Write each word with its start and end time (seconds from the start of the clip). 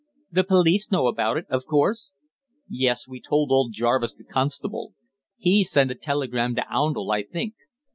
"The 0.31 0.43
police 0.43 0.89
know 0.91 1.05
about 1.05 1.37
it, 1.37 1.45
of 1.47 1.67
course?" 1.67 2.13
"Yes, 2.67 3.07
we 3.07 3.21
told 3.21 3.51
old 3.51 3.71
Jarvis, 3.73 4.15
the 4.15 4.23
constable. 4.23 4.95
He's 5.37 5.69
sent 5.69 5.91
a 5.91 5.95
telegram 5.95 6.55
to 6.55 6.65
Oundle, 6.73 7.11
I 7.11 7.21
think." 7.21 7.53